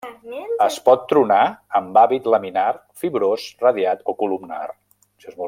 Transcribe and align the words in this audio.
Es 0.67 0.77
pot 0.87 1.03
tronar 1.11 1.41
amb 1.81 1.99
hàbit 2.03 2.31
laminar, 2.35 2.65
fibrós 3.03 3.47
radiat 3.67 4.03
o 4.15 4.17
columnar. 4.25 4.67